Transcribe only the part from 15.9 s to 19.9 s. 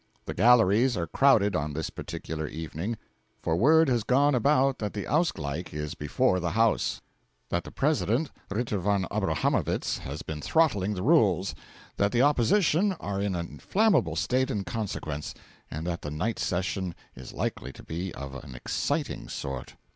the night session is likely to be of an exciting sort.